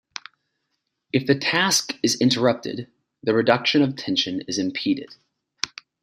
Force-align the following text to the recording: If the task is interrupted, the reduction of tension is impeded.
If 1.13 1.27
the 1.27 1.35
task 1.37 1.95
is 2.01 2.19
interrupted, 2.19 2.89
the 3.21 3.35
reduction 3.35 3.83
of 3.83 3.95
tension 3.95 4.41
is 4.47 4.57
impeded. 4.57 5.13